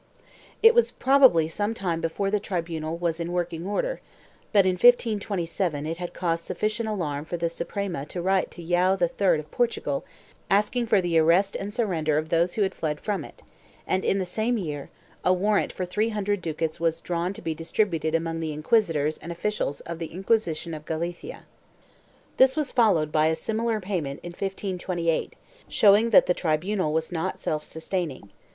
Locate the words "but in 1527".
4.51-5.85